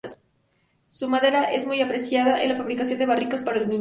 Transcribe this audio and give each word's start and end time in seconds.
Su 0.87 1.07
madera 1.09 1.43
es 1.43 1.67
muy 1.67 1.79
apreciada 1.79 2.41
en 2.41 2.49
la 2.49 2.55
fabricación 2.55 2.97
de 2.97 3.05
barricas 3.05 3.43
para 3.43 3.59
el 3.59 3.65
vino. 3.65 3.69